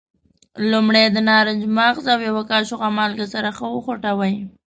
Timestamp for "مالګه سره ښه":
2.97-3.65